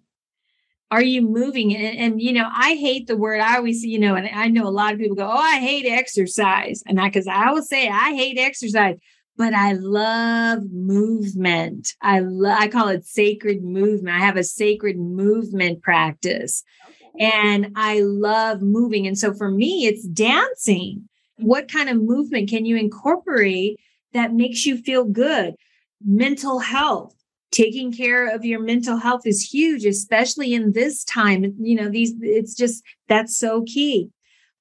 Are 0.90 1.02
you 1.02 1.22
moving? 1.22 1.76
And, 1.76 1.98
and, 1.98 2.22
you 2.22 2.32
know, 2.32 2.48
I 2.50 2.74
hate 2.74 3.06
the 3.06 3.16
word. 3.16 3.40
I 3.40 3.56
always, 3.56 3.84
you 3.84 3.98
know, 3.98 4.14
and 4.14 4.28
I 4.28 4.48
know 4.48 4.66
a 4.66 4.70
lot 4.70 4.94
of 4.94 4.98
people 4.98 5.16
go, 5.16 5.26
"Oh, 5.26 5.36
I 5.36 5.58
hate 5.58 5.86
exercise," 5.86 6.82
and 6.86 6.98
I, 7.00 7.08
because 7.08 7.26
I 7.26 7.48
always 7.48 7.68
say 7.68 7.88
I 7.88 8.14
hate 8.14 8.38
exercise, 8.38 8.96
but 9.36 9.52
I 9.52 9.72
love 9.72 10.62
movement. 10.72 11.94
I 12.00 12.20
love. 12.20 12.56
I 12.58 12.68
call 12.68 12.88
it 12.88 13.04
sacred 13.04 13.62
movement. 13.62 14.16
I 14.16 14.24
have 14.24 14.38
a 14.38 14.44
sacred 14.44 14.96
movement 14.98 15.82
practice 15.82 16.64
and 17.18 17.72
I 17.76 18.00
love 18.00 18.62
moving. 18.62 19.06
And 19.06 19.18
so 19.18 19.34
for 19.34 19.50
me, 19.50 19.86
it's 19.86 20.06
dancing. 20.06 21.08
What 21.36 21.66
mm-hmm. 21.66 21.76
kind 21.76 21.90
of 21.90 22.02
movement 22.02 22.48
can 22.48 22.64
you 22.64 22.76
incorporate 22.76 23.78
that 24.12 24.32
makes 24.32 24.64
you 24.64 24.78
feel 24.78 25.04
good? 25.04 25.54
Mental 26.04 26.60
health. 26.60 27.14
Taking 27.50 27.92
care 27.92 28.26
of 28.28 28.44
your 28.44 28.60
mental 28.60 28.98
health 28.98 29.22
is 29.24 29.42
huge, 29.42 29.84
especially 29.84 30.54
in 30.54 30.72
this 30.72 31.02
time. 31.04 31.54
You 31.58 31.76
know, 31.76 31.88
these, 31.88 32.14
it's 32.20 32.54
just, 32.54 32.82
that's 33.08 33.38
so 33.38 33.62
key. 33.62 34.10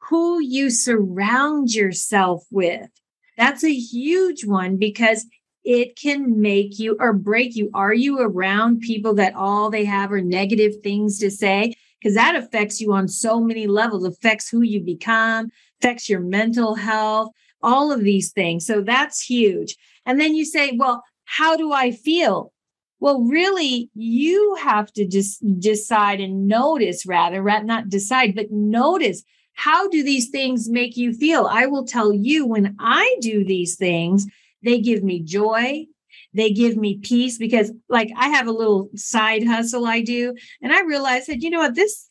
Who 0.10 0.40
you 0.40 0.70
surround 0.70 1.74
yourself 1.74 2.46
with. 2.50 2.90
That's 3.38 3.64
a 3.64 3.74
huge 3.74 4.46
one 4.46 4.78
because 4.78 5.26
it 5.64 5.98
can 5.98 6.40
make 6.40 6.80
you 6.80 6.96
or 7.00 7.12
break 7.12 7.56
you. 7.56 7.70
Are 7.74 7.94
you 7.94 8.20
around 8.20 8.80
people 8.80 9.14
that 9.16 9.36
all 9.36 9.70
they 9.70 9.84
have 9.84 10.14
are 10.14 10.22
negative 10.22 10.76
things 10.82 11.20
to 11.20 11.30
say? 11.30 11.74
Because 12.00 12.16
that 12.16 12.36
affects 12.36 12.80
you 12.80 12.94
on 12.94 13.10
so 13.10 13.42
many 13.42 13.68
levels, 13.68 14.06
affects 14.06 14.48
who 14.50 14.62
you 14.62 14.80
become, 14.80 15.50
affects 15.82 16.08
your 16.08 16.22
mental 16.22 16.76
health, 16.76 17.32
all 17.62 17.92
of 17.92 18.02
these 18.02 18.32
things. 18.32 18.66
So 18.66 18.82
that's 18.82 19.22
huge. 19.22 19.76
And 20.06 20.22
then 20.22 20.36
you 20.36 20.46
say, 20.46 20.78
well, 20.78 21.04
how 21.26 21.58
do 21.58 21.74
I 21.74 21.92
feel? 21.92 22.54
Well, 23.00 23.22
really, 23.22 23.90
you 23.94 24.56
have 24.56 24.92
to 24.94 25.08
just 25.08 25.44
decide 25.60 26.20
and 26.20 26.48
notice 26.48 27.06
rather, 27.06 27.44
not 27.64 27.90
decide, 27.90 28.34
but 28.36 28.52
notice 28.52 29.24
how 29.54 29.88
do 29.90 30.04
these 30.04 30.30
things 30.30 30.70
make 30.70 30.98
you 30.98 31.14
feel? 31.14 31.46
I 31.46 31.66
will 31.66 31.86
tell 31.86 32.14
you 32.14 32.46
when 32.46 32.76
I 32.80 33.18
do 33.22 33.44
these 33.44 33.76
things, 33.76 34.26
they 34.64 34.80
give 34.80 35.04
me 35.04 35.22
joy. 35.22 35.86
They 36.34 36.52
give 36.52 36.78
me 36.78 37.00
peace 37.00 37.38
because, 37.38 37.72
like, 37.90 38.10
I 38.16 38.30
have 38.30 38.48
a 38.48 38.52
little 38.52 38.90
side 38.96 39.46
hustle 39.48 39.86
I 39.86 40.02
do. 40.02 40.36
And 40.62 40.72
I 40.72 40.82
realized 40.82 41.28
that, 41.28 41.42
you 41.42 41.50
know 41.50 41.60
what, 41.60 41.74
this, 41.74 42.10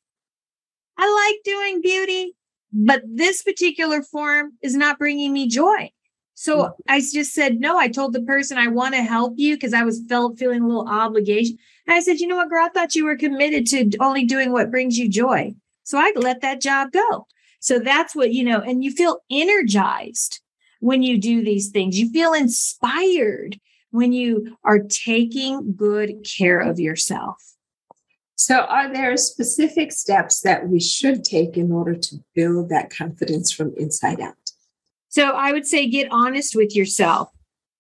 I 0.97 1.33
like 1.35 1.45
doing 1.45 1.81
beauty, 1.83 2.35
but 2.73 3.03
this 3.07 3.43
particular 3.43 4.03
form 4.03 4.53
is 4.63 4.75
not 4.75 4.99
bringing 4.99 5.33
me 5.33 5.49
joy. 5.49 5.91
So. 6.37 6.75
I 6.87 7.01
just 7.01 7.33
said, 7.33 7.61
no, 7.61 7.79
I 7.79 7.89
told 7.89 8.13
the 8.13 8.23
person 8.23 8.59
I 8.59 8.69
want 8.69 8.95
to 8.95 9.03
help 9.03 9.35
you 9.37 9.57
because 9.57 9.75
I 9.75 9.83
was 9.83 10.03
felt 10.09 10.39
feeling 10.39 10.63
a 10.63 10.67
little 10.67 10.89
obligation. 10.89 11.59
And 11.87 11.95
I 11.95 12.01
said, 12.01 12.21
you 12.21 12.27
know 12.27 12.37
what, 12.37 12.51
girl, 12.51 12.65
I 12.65 12.69
thought 12.69 12.95
you 12.95 13.05
were 13.05 13.17
committed 13.17 13.67
to 13.69 13.91
only 14.01 14.25
doing 14.25 14.53
what 14.53 14.71
brings 14.71 14.99
you 14.99 15.09
joy. 15.09 15.55
So 15.83 15.99
I 15.99 16.13
let 16.15 16.43
that 16.43 16.61
job 16.61 16.93
go. 16.93 17.27
So 17.61 17.79
that's 17.79 18.15
what, 18.15 18.33
you 18.33 18.45
know, 18.45 18.61
and 18.61 18.85
you 18.85 18.91
feel 18.91 19.21
energized 19.31 20.41
when 20.81 21.03
you 21.03 21.19
do 21.19 21.43
these 21.43 21.71
things. 21.71 21.99
You 21.99 22.11
feel 22.11 22.33
inspired 22.33 23.59
when 23.91 24.13
you 24.13 24.57
are 24.63 24.81
taking 24.81 25.75
good 25.75 26.25
care 26.25 26.61
of 26.61 26.79
yourself. 26.79 27.55
So, 28.39 28.61
are 28.61 28.93
there 28.93 29.17
specific 29.17 29.93
steps 29.93 30.41
that 30.43 30.69
we 30.69 30.79
should 30.79 31.25
take 31.25 31.57
in 31.57 31.73
order 31.73 31.95
to 31.95 32.17
build 32.35 32.69
that 32.69 32.91
confidence 32.91 33.51
from 33.51 33.73
inside 33.79 34.21
out? 34.21 34.46
So 35.17 35.31
I 35.31 35.51
would 35.51 35.67
say 35.67 35.89
get 35.89 36.09
honest 36.11 36.55
with 36.55 36.77
yourself. 36.77 37.31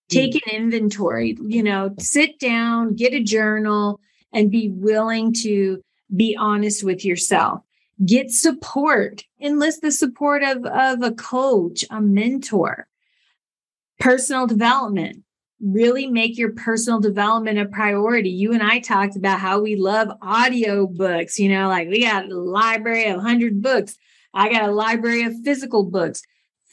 Take 0.08 0.32
mm. 0.32 0.40
an 0.46 0.56
inventory, 0.56 1.36
you 1.42 1.62
know, 1.62 1.94
sit 1.98 2.38
down, 2.38 2.94
get 2.94 3.12
a 3.12 3.22
journal, 3.22 4.00
and 4.32 4.50
be 4.50 4.70
willing 4.70 5.34
to 5.42 5.82
be 6.16 6.34
honest 6.34 6.82
with 6.82 7.04
yourself. 7.04 7.60
Get 8.06 8.30
support, 8.30 9.24
enlist 9.38 9.82
the 9.82 9.92
support 9.92 10.42
of, 10.44 10.64
of 10.64 11.02
a 11.02 11.12
coach, 11.12 11.84
a 11.90 12.00
mentor, 12.00 12.88
personal 14.00 14.46
development. 14.46 15.22
Really 15.60 16.06
make 16.06 16.38
your 16.38 16.52
personal 16.52 17.00
development 17.00 17.58
a 17.58 17.66
priority. 17.66 18.30
You 18.30 18.54
and 18.54 18.62
I 18.62 18.78
talked 18.78 19.14
about 19.14 19.40
how 19.40 19.60
we 19.60 19.76
love 19.76 20.08
audio 20.22 20.86
books. 20.86 21.38
You 21.38 21.50
know, 21.50 21.68
like 21.68 21.88
we 21.88 22.00
got 22.00 22.30
a 22.30 22.34
library 22.34 23.08
of 23.08 23.16
100 23.16 23.60
books. 23.60 23.94
I 24.32 24.50
got 24.50 24.70
a 24.70 24.72
library 24.72 25.24
of 25.24 25.34
physical 25.44 25.84
books 25.84 26.22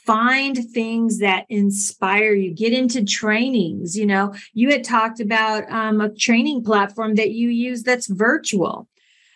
find 0.05 0.57
things 0.71 1.19
that 1.19 1.45
inspire 1.49 2.33
you. 2.33 2.53
Get 2.53 2.73
into 2.73 3.03
trainings 3.03 3.97
you 3.97 4.05
know. 4.05 4.33
You 4.53 4.71
had 4.71 4.83
talked 4.83 5.19
about 5.19 5.69
um, 5.71 6.01
a 6.01 6.13
training 6.13 6.63
platform 6.63 7.15
that 7.15 7.31
you 7.31 7.49
use 7.49 7.83
that's 7.83 8.07
virtual. 8.07 8.87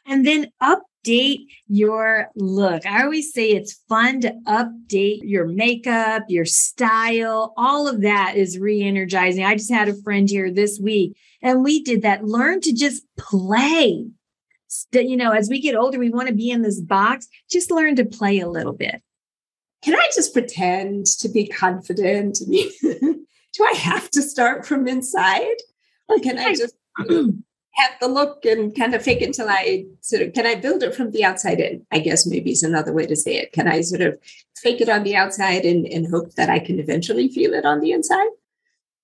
And 0.05 0.25
then 0.25 0.47
update 0.63 1.47
your 1.67 2.29
look. 2.35 2.85
I 2.85 3.03
always 3.03 3.33
say 3.33 3.49
it's 3.49 3.81
fun 3.89 4.21
to 4.21 4.33
update 4.47 5.19
your 5.23 5.45
makeup 5.45 6.23
your 6.29 6.45
style. 6.45 7.53
All 7.57 7.87
of 7.87 8.01
that 8.01 8.35
is 8.35 8.57
re-energizing. 8.57 9.43
I 9.43 9.55
just 9.55 9.71
had 9.71 9.89
a 9.89 10.01
friend 10.01 10.29
here 10.29 10.51
this 10.51 10.79
week 10.81 11.17
and 11.41 11.63
we 11.63 11.83
did 11.83 12.03
that. 12.03 12.23
Learn 12.23 12.61
to 12.61 12.73
just 12.73 13.03
play. 13.17 14.07
You 14.93 15.15
know 15.15 15.31
as 15.31 15.49
we 15.49 15.61
get 15.61 15.75
older 15.75 15.97
we 15.97 16.09
want 16.09 16.27
to 16.27 16.33
be 16.33 16.51
in 16.51 16.61
this 16.61 16.81
box. 16.81 17.27
Just 17.49 17.71
learn 17.71 17.95
to 17.97 18.05
play 18.05 18.39
a 18.39 18.49
little 18.49 18.73
bit 18.73 19.01
can 19.83 19.95
I 19.95 20.09
just 20.15 20.33
pretend 20.33 21.05
to 21.19 21.29
be 21.29 21.47
confident? 21.47 22.39
Do 22.81 23.65
I 23.65 23.73
have 23.75 24.09
to 24.11 24.21
start 24.21 24.65
from 24.65 24.87
inside? 24.87 25.55
Or 26.07 26.19
can 26.19 26.37
I 26.37 26.53
just 26.53 26.75
have 26.97 27.91
the 28.01 28.07
look 28.07 28.45
and 28.45 28.75
kind 28.75 28.93
of 28.93 29.03
fake 29.03 29.21
it 29.21 29.27
until 29.27 29.49
I 29.49 29.85
sort 30.01 30.23
of 30.23 30.33
can 30.33 30.45
I 30.45 30.55
build 30.55 30.83
it 30.83 30.95
from 30.95 31.11
the 31.11 31.23
outside 31.23 31.59
in? 31.59 31.85
I 31.91 31.99
guess 31.99 32.25
maybe 32.25 32.51
is 32.51 32.63
another 32.63 32.93
way 32.93 33.05
to 33.05 33.15
say 33.15 33.35
it. 33.37 33.51
Can 33.51 33.67
I 33.67 33.81
sort 33.81 34.01
of 34.01 34.19
fake 34.57 34.81
it 34.81 34.89
on 34.89 35.03
the 35.03 35.15
outside 35.15 35.65
and, 35.65 35.85
and 35.85 36.07
hope 36.07 36.33
that 36.33 36.49
I 36.49 36.59
can 36.59 36.79
eventually 36.79 37.29
feel 37.29 37.53
it 37.53 37.65
on 37.65 37.79
the 37.79 37.91
inside? 37.91 38.29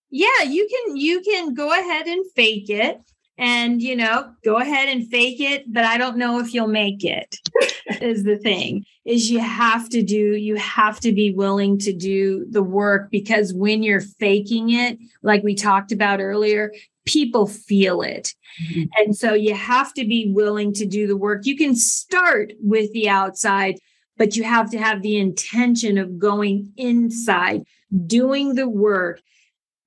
Yeah, 0.09 0.43
you 0.47 0.67
can 0.67 0.97
you 0.97 1.21
can 1.21 1.53
go 1.53 1.71
ahead 1.71 2.07
and 2.07 2.25
fake 2.35 2.69
it 2.69 3.01
and 3.37 3.81
you 3.81 3.95
know 3.95 4.31
go 4.43 4.57
ahead 4.57 4.89
and 4.89 5.09
fake 5.09 5.39
it 5.39 5.71
but 5.71 5.83
i 5.83 5.97
don't 5.97 6.17
know 6.17 6.39
if 6.39 6.53
you'll 6.53 6.67
make 6.67 7.03
it 7.03 7.37
is 8.01 8.23
the 8.23 8.37
thing 8.37 8.85
is 9.05 9.29
you 9.29 9.39
have 9.39 9.89
to 9.89 10.03
do 10.03 10.35
you 10.35 10.55
have 10.55 10.99
to 10.99 11.11
be 11.11 11.31
willing 11.31 11.77
to 11.77 11.93
do 11.93 12.45
the 12.51 12.63
work 12.63 13.09
because 13.09 13.53
when 13.53 13.81
you're 13.83 14.01
faking 14.01 14.69
it 14.69 14.97
like 15.21 15.43
we 15.43 15.55
talked 15.55 15.91
about 15.91 16.19
earlier 16.19 16.71
people 17.05 17.47
feel 17.47 18.01
it. 18.01 18.33
Mm-hmm. 18.63 18.83
and 18.97 19.17
so 19.17 19.33
you 19.33 19.55
have 19.55 19.93
to 19.95 20.05
be 20.05 20.31
willing 20.31 20.73
to 20.73 20.85
do 20.85 21.07
the 21.07 21.17
work. 21.17 21.47
You 21.47 21.57
can 21.57 21.75
start 21.75 22.53
with 22.61 22.93
the 22.93 23.09
outside 23.09 23.79
but 24.17 24.35
you 24.35 24.43
have 24.43 24.69
to 24.69 24.77
have 24.77 25.01
the 25.01 25.17
intention 25.17 25.97
of 25.97 26.19
going 26.19 26.71
inside. 26.77 27.63
Doing 28.05 28.55
the 28.55 28.69
work 28.69 29.21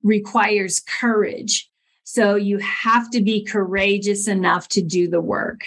requires 0.03 0.79
courage 0.79 1.69
so 2.09 2.35
you 2.35 2.57
have 2.59 3.09
to 3.09 3.21
be 3.21 3.43
courageous 3.43 4.29
enough 4.29 4.69
to 4.69 4.81
do 4.81 5.09
the 5.09 5.19
work. 5.19 5.65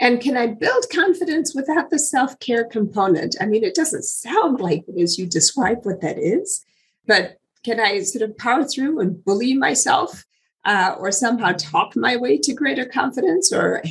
And 0.00 0.22
can 0.22 0.34
I 0.34 0.46
build 0.46 0.86
confidence 0.90 1.54
without 1.54 1.90
the 1.90 1.98
self 1.98 2.38
care 2.38 2.64
component? 2.64 3.36
I 3.42 3.44
mean, 3.44 3.62
it 3.62 3.74
doesn't 3.74 4.04
sound 4.04 4.58
like 4.58 4.84
it 4.88 4.98
as 4.98 5.18
you 5.18 5.26
describe 5.26 5.84
what 5.84 6.00
that 6.00 6.16
is, 6.16 6.64
but 7.06 7.36
can 7.62 7.78
I 7.78 8.00
sort 8.00 8.22
of 8.22 8.38
power 8.38 8.64
through 8.64 9.00
and 9.00 9.22
bully 9.22 9.52
myself 9.52 10.24
uh, 10.64 10.94
or 10.98 11.12
somehow 11.12 11.52
talk 11.52 11.94
my 11.94 12.16
way 12.16 12.38
to 12.38 12.54
greater 12.54 12.86
confidence, 12.86 13.52
or 13.52 13.82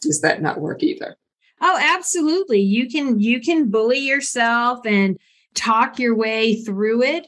does 0.00 0.22
that 0.22 0.40
not 0.40 0.62
work 0.62 0.82
either? 0.82 1.14
Oh, 1.60 1.78
absolutely. 1.78 2.60
You 2.60 2.88
can 2.88 3.20
you 3.20 3.38
can 3.42 3.70
bully 3.70 3.98
yourself 3.98 4.86
and 4.86 5.18
talk 5.52 5.98
your 5.98 6.16
way 6.16 6.56
through 6.62 7.02
it, 7.02 7.26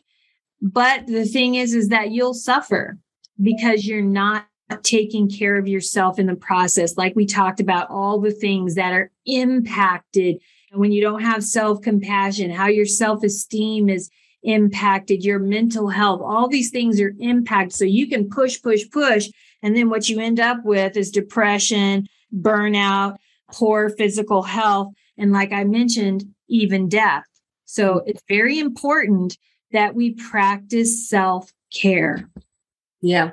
but 0.63 1.07
the 1.07 1.27
thing 1.27 1.57
is, 1.57 1.75
is 1.75 1.89
that 1.91 2.13
you'll 2.13 2.33
suffer 2.33 2.97
because 3.40 3.87
you're 3.87 4.02
not 4.02 4.47
taking 4.83 5.28
care 5.31 5.57
of 5.57 5.69
yourself 5.69 6.19
in 6.19 6.26
the 6.26 6.35
process. 6.35 6.97
Like 6.97 7.14
we 7.14 7.26
talked 7.26 7.61
about, 7.61 7.90
all 7.90 8.21
the 8.21 8.33
things 8.33 8.75
that 8.75 8.93
are 8.93 9.11
impacted 9.25 10.38
when 10.73 10.93
you 10.93 11.00
don't 11.00 11.23
have 11.23 11.45
self 11.45 11.81
compassion, 11.81 12.50
how 12.50 12.66
your 12.66 12.87
self 12.87 13.23
esteem 13.23 13.88
is 13.88 14.11
impacted, 14.43 15.25
your 15.25 15.38
mental 15.38 15.88
health, 15.88 16.21
all 16.23 16.49
these 16.49 16.71
things 16.71 17.00
are 17.00 17.14
impacted. 17.19 17.75
So 17.75 17.85
you 17.85 18.09
can 18.09 18.28
push, 18.28 18.61
push, 18.61 18.83
push. 18.90 19.28
And 19.62 19.76
then 19.76 19.90
what 19.90 20.09
you 20.09 20.21
end 20.21 20.38
up 20.38 20.59
with 20.64 20.97
is 20.97 21.11
depression, 21.11 22.07
burnout, 22.35 23.16
poor 23.52 23.90
physical 23.90 24.43
health. 24.43 24.93
And 25.19 25.33
like 25.33 25.52
I 25.52 25.64
mentioned, 25.64 26.25
even 26.49 26.88
death. 26.88 27.25
So 27.64 28.02
it's 28.07 28.23
very 28.28 28.59
important 28.59 29.37
that 29.73 29.95
we 29.95 30.14
practice 30.14 31.09
self 31.09 31.52
care. 31.73 32.28
Yeah. 33.00 33.33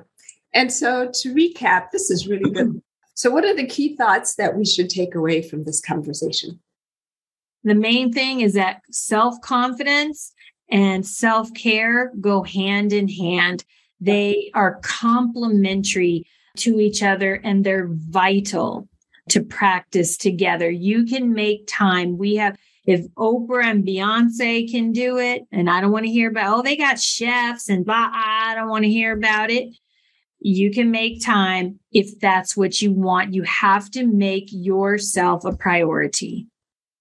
And 0.53 0.71
so 0.71 1.09
to 1.13 1.33
recap, 1.33 1.91
this 1.91 2.11
is 2.11 2.27
really 2.27 2.51
good. 2.51 2.81
So, 3.15 3.29
what 3.29 3.45
are 3.45 3.55
the 3.55 3.67
key 3.67 3.95
thoughts 3.95 4.33
that 4.37 4.55
we 4.57 4.65
should 4.65 4.89
take 4.89 5.13
away 5.13 5.43
from 5.43 5.65
this 5.65 5.79
conversation? 5.79 6.59
The 7.63 7.75
main 7.75 8.11
thing 8.11 8.41
is 8.41 8.53
that 8.53 8.81
self 8.89 9.39
confidence 9.41 10.33
and 10.71 11.05
self 11.05 11.53
care 11.53 12.11
go 12.19 12.41
hand 12.41 12.91
in 12.91 13.07
hand. 13.07 13.65
They 14.01 14.49
are 14.55 14.79
complementary 14.81 16.25
to 16.57 16.79
each 16.79 17.03
other 17.03 17.35
and 17.35 17.63
they're 17.63 17.87
vital 17.89 18.89
to 19.29 19.41
practice 19.41 20.17
together. 20.17 20.69
You 20.69 21.05
can 21.05 21.33
make 21.33 21.67
time. 21.67 22.17
We 22.17 22.35
have 22.35 22.57
if 22.85 23.07
Oprah 23.15 23.63
and 23.63 23.85
Beyonce 23.85 24.69
can 24.69 24.91
do 24.91 25.17
it, 25.17 25.43
and 25.51 25.69
I 25.69 25.79
don't 25.79 25.91
want 25.91 26.05
to 26.05 26.11
hear 26.11 26.29
about, 26.29 26.57
oh, 26.57 26.61
they 26.61 26.75
got 26.75 26.99
chefs 26.99 27.69
and 27.69 27.85
blah, 27.85 28.09
I 28.13 28.53
don't 28.55 28.69
want 28.69 28.83
to 28.83 28.89
hear 28.89 29.13
about 29.13 29.49
it. 29.49 29.73
You 30.39 30.71
can 30.71 30.91
make 30.91 31.23
time 31.23 31.79
if 31.93 32.19
that's 32.19 32.57
what 32.57 32.81
you 32.81 32.91
want. 32.91 33.33
You 33.33 33.43
have 33.43 33.89
to 33.91 34.05
make 34.05 34.49
yourself 34.49 35.45
a 35.45 35.55
priority. 35.55 36.47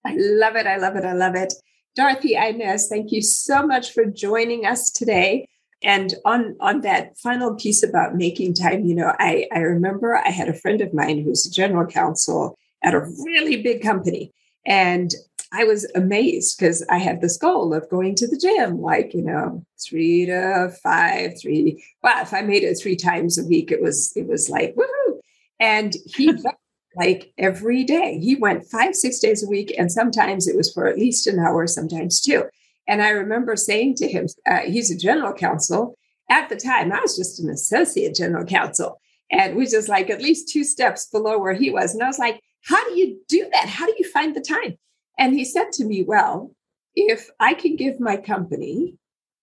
I 0.06 0.14
love 0.16 0.54
it. 0.54 0.66
I 0.66 0.76
love 0.76 0.94
it. 0.94 1.04
I 1.04 1.14
love 1.14 1.34
it. 1.34 1.52
Dorothy 1.96 2.36
Inez, 2.36 2.88
thank 2.88 3.10
you 3.10 3.20
so 3.20 3.66
much 3.66 3.92
for 3.92 4.04
joining 4.04 4.64
us 4.64 4.90
today. 4.90 5.48
And 5.82 6.14
on, 6.24 6.56
on 6.60 6.82
that 6.82 7.18
final 7.18 7.56
piece 7.56 7.82
about 7.82 8.14
making 8.14 8.54
time, 8.54 8.84
you 8.84 8.94
know, 8.94 9.12
I, 9.18 9.48
I 9.52 9.58
remember 9.58 10.16
I 10.16 10.30
had 10.30 10.48
a 10.48 10.54
friend 10.54 10.80
of 10.80 10.94
mine 10.94 11.20
who's 11.22 11.44
a 11.44 11.50
general 11.50 11.86
counsel 11.86 12.56
at 12.84 12.94
a 12.94 13.00
really 13.24 13.60
big 13.60 13.82
company. 13.82 14.32
And 14.64 15.12
I 15.52 15.64
was 15.64 15.90
amazed 15.94 16.58
because 16.58 16.84
I 16.88 16.98
had 16.98 17.20
this 17.20 17.36
goal 17.36 17.74
of 17.74 17.88
going 17.90 18.14
to 18.16 18.26
the 18.26 18.38
gym, 18.38 18.80
like, 18.80 19.12
you 19.12 19.22
know, 19.22 19.64
three 19.84 20.26
to 20.26 20.74
five, 20.82 21.40
three. 21.40 21.84
Well, 22.02 22.22
if 22.22 22.32
I 22.32 22.40
made 22.40 22.64
it 22.64 22.78
three 22.80 22.96
times 22.96 23.38
a 23.38 23.44
week, 23.44 23.70
it 23.70 23.82
was, 23.82 24.12
it 24.16 24.26
was 24.26 24.48
like, 24.48 24.74
woohoo. 24.74 25.18
And 25.60 25.94
he 26.06 26.32
like 26.96 27.32
every 27.38 27.84
day. 27.84 28.18
He 28.18 28.36
went 28.36 28.66
five, 28.66 28.94
six 28.94 29.18
days 29.18 29.44
a 29.44 29.48
week. 29.48 29.74
And 29.78 29.90
sometimes 29.90 30.46
it 30.46 30.56
was 30.56 30.72
for 30.72 30.86
at 30.86 30.98
least 30.98 31.26
an 31.26 31.38
hour, 31.38 31.66
sometimes 31.66 32.20
two. 32.20 32.44
And 32.88 33.02
I 33.02 33.10
remember 33.10 33.56
saying 33.56 33.96
to 33.96 34.08
him, 34.08 34.26
uh, 34.46 34.60
he's 34.60 34.90
a 34.90 34.98
general 34.98 35.32
counsel. 35.32 35.96
At 36.30 36.48
the 36.48 36.56
time, 36.56 36.92
I 36.92 37.00
was 37.00 37.16
just 37.16 37.40
an 37.40 37.50
associate 37.50 38.14
general 38.14 38.44
counsel. 38.44 39.00
And 39.30 39.56
we 39.56 39.66
just 39.66 39.88
like 39.88 40.10
at 40.10 40.22
least 40.22 40.48
two 40.48 40.64
steps 40.64 41.06
below 41.06 41.38
where 41.38 41.54
he 41.54 41.70
was. 41.70 41.94
And 41.94 42.02
I 42.02 42.06
was 42.06 42.18
like, 42.18 42.40
how 42.64 42.82
do 42.88 42.98
you 42.98 43.18
do 43.28 43.48
that? 43.52 43.68
How 43.68 43.86
do 43.86 43.94
you 43.98 44.08
find 44.10 44.34
the 44.34 44.40
time? 44.40 44.78
And 45.18 45.34
he 45.34 45.44
said 45.44 45.72
to 45.72 45.84
me, 45.84 46.02
Well, 46.02 46.54
if 46.94 47.30
I 47.40 47.54
can 47.54 47.76
give 47.76 48.00
my 48.00 48.16
company 48.16 48.96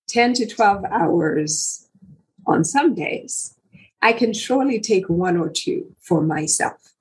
10 0.08 0.34
to 0.36 0.48
12 0.48 0.86
hours 0.86 1.88
on 2.48 2.64
some 2.64 2.94
days, 2.94 3.56
I 4.02 4.14
can 4.14 4.34
surely 4.34 4.80
take 4.80 5.10
one 5.10 5.38
or 5.38 5.50
two 5.50 5.96
for 6.00 6.22
myself. 6.22 6.94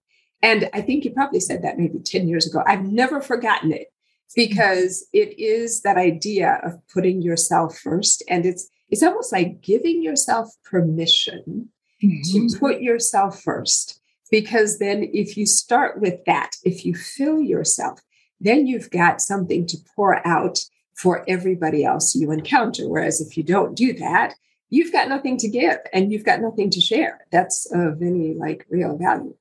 And 0.42 0.68
I 0.72 0.82
think 0.82 1.02
he 1.02 1.10
probably 1.10 1.40
said 1.40 1.62
that 1.62 1.78
maybe 1.78 1.98
10 1.98 2.28
years 2.28 2.46
ago. 2.46 2.62
I've 2.66 2.84
never 2.84 3.20
forgotten 3.20 3.72
it 3.72 3.88
because 4.36 5.06
it 5.12 5.38
is 5.38 5.82
that 5.82 5.96
idea 5.96 6.60
of 6.62 6.78
putting 6.92 7.22
yourself 7.22 7.78
first. 7.78 8.22
And 8.28 8.46
it's 8.46 8.68
it's 8.90 9.02
almost 9.02 9.32
like 9.32 9.60
giving 9.60 10.02
yourself 10.02 10.48
permission 10.64 11.68
mm-hmm. 12.02 12.46
to 12.46 12.58
put 12.58 12.80
yourself 12.80 13.42
first. 13.42 14.00
Because 14.30 14.78
then 14.78 15.08
if 15.12 15.36
you 15.36 15.46
start 15.46 16.00
with 16.00 16.24
that, 16.26 16.52
if 16.64 16.84
you 16.84 16.94
fill 16.94 17.40
yourself, 17.40 18.00
then 18.40 18.66
you've 18.66 18.90
got 18.90 19.20
something 19.20 19.66
to 19.66 19.78
pour 19.94 20.26
out 20.26 20.58
for 20.94 21.24
everybody 21.28 21.84
else 21.84 22.14
you 22.14 22.30
encounter. 22.32 22.88
Whereas 22.88 23.20
if 23.20 23.36
you 23.36 23.42
don't 23.42 23.76
do 23.76 23.92
that, 23.94 24.34
you've 24.70 24.92
got 24.92 25.08
nothing 25.08 25.36
to 25.38 25.48
give 25.48 25.78
and 25.92 26.12
you've 26.12 26.24
got 26.24 26.40
nothing 26.40 26.70
to 26.70 26.80
share. 26.80 27.26
That's 27.30 27.70
of 27.72 28.02
any 28.02 28.34
like 28.34 28.66
real 28.68 28.96
value. 28.98 29.34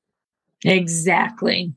Exactly. 0.63 1.73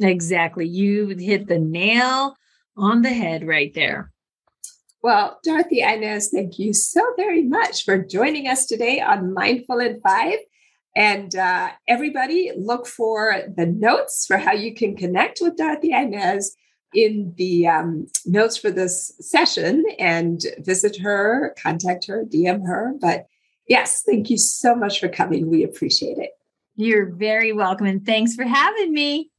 Exactly. 0.00 0.66
You 0.66 1.08
hit 1.08 1.46
the 1.48 1.58
nail 1.58 2.36
on 2.76 3.02
the 3.02 3.10
head 3.10 3.46
right 3.46 3.72
there. 3.74 4.10
Well, 5.02 5.38
Dorothy 5.44 5.82
Inez, 5.82 6.30
thank 6.30 6.58
you 6.58 6.72
so 6.72 7.02
very 7.16 7.42
much 7.42 7.84
for 7.84 7.98
joining 7.98 8.48
us 8.48 8.66
today 8.66 9.00
on 9.00 9.34
Mindful 9.34 9.80
in 9.80 10.00
Five. 10.00 10.38
And 10.96 11.34
uh, 11.34 11.70
everybody, 11.86 12.52
look 12.56 12.86
for 12.86 13.42
the 13.54 13.66
notes 13.66 14.24
for 14.26 14.38
how 14.38 14.52
you 14.52 14.74
can 14.74 14.96
connect 14.96 15.40
with 15.42 15.56
Dorothy 15.56 15.92
Inez 15.92 16.56
in 16.94 17.34
the 17.36 17.66
um, 17.66 18.06
notes 18.24 18.56
for 18.56 18.70
this 18.70 19.12
session 19.20 19.84
and 19.98 20.42
visit 20.58 20.96
her, 20.98 21.54
contact 21.60 22.06
her, 22.06 22.24
DM 22.24 22.66
her. 22.66 22.94
But 23.00 23.26
yes, 23.68 24.02
thank 24.02 24.30
you 24.30 24.38
so 24.38 24.74
much 24.74 25.00
for 25.00 25.08
coming. 25.08 25.50
We 25.50 25.64
appreciate 25.64 26.18
it. 26.18 26.30
You're 26.76 27.06
very 27.06 27.52
welcome. 27.52 27.86
And 27.86 28.04
thanks 28.04 28.34
for 28.34 28.44
having 28.44 28.92
me. 28.92 29.30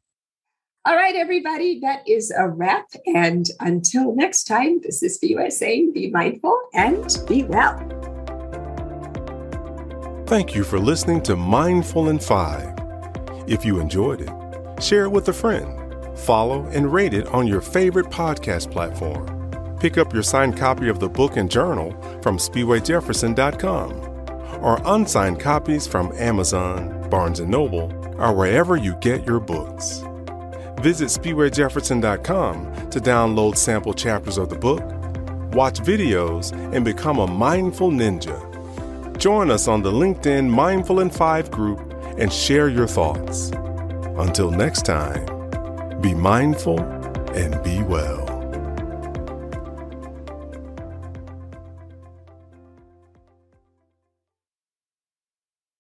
All 0.86 0.96
right, 0.96 1.16
everybody, 1.16 1.80
that 1.80 2.08
is 2.08 2.32
a 2.38 2.48
wrap. 2.48 2.86
And 3.08 3.48
until 3.60 4.16
next 4.16 4.44
time, 4.44 4.82
this 4.82 5.02
is 5.02 5.20
BUSA 5.20 5.52
saying 5.52 5.94
be 5.94 6.12
mindful 6.12 6.60
and 6.76 7.18
be 7.28 7.44
well. 7.44 7.76
Thank 10.28 10.56
you 10.56 10.64
for 10.64 10.80
listening 10.80 11.22
to 11.24 11.36
Mindful 11.36 12.10
in 12.10 12.20
Five. 12.20 12.74
If 13.48 13.66
you 13.66 13.80
enjoyed 13.80 14.22
it, 14.22 14.84
share 14.84 15.06
it 15.06 15.10
with 15.10 15.30
a 15.30 15.34
friend 15.34 15.85
follow, 16.16 16.66
and 16.68 16.92
rate 16.92 17.14
it 17.14 17.28
on 17.28 17.48
your 17.48 17.62
favorite 17.62 18.08
podcast 18.08 18.72
platform. 18.72 19.78
Pick 19.80 19.98
up 19.98 20.14
your 20.14 20.24
signed 20.24 20.58
copy 20.58 20.90
of 20.90 21.00
the 21.00 21.10
book 21.10 21.38
and 21.38 21.52
journal 21.52 21.92
from 22.22 22.38
SpeedwayJefferson.com 22.38 24.16
or 24.64 24.82
unsigned 24.86 25.40
copies 25.40 25.86
from 25.86 26.12
Amazon, 26.14 27.08
Barnes 27.10 27.40
& 27.40 27.42
Noble, 27.42 27.92
or 28.18 28.34
wherever 28.34 28.78
you 28.78 28.96
get 28.96 29.26
your 29.26 29.40
books. 29.40 30.04
Visit 30.80 31.10
SpeedwayJefferson.com 31.10 32.90
to 32.90 33.00
download 33.00 33.58
sample 33.58 33.94
chapters 33.94 34.38
of 34.38 34.50
the 34.50 34.56
book, 34.56 34.84
watch 35.54 35.80
videos, 35.80 36.52
and 36.74 36.84
become 36.84 37.20
a 37.20 37.28
mindful 37.28 37.92
ninja. 37.92 38.42
Join 39.18 39.50
us 39.52 39.68
on 39.68 39.82
the 39.82 39.92
LinkedIn 39.92 40.50
Mindful 40.50 41.00
in 41.00 41.10
5 41.10 41.52
group 41.52 41.80
and 42.18 42.32
share 42.32 42.70
your 42.70 42.88
thoughts. 42.88 43.52
Until 44.18 44.52
next 44.52 44.86
time. 44.86 45.35
Be 46.06 46.14
mindful 46.14 46.82
and 47.34 47.64
be 47.64 47.82
well. 47.82 48.35